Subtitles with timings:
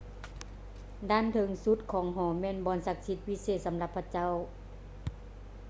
[1.11, 4.33] ດ້ານເທິງສຸດຂອງຫໍແມ່ນບ່ອນສັກສິດພິເສດສຳລັບພະເຈົ້າ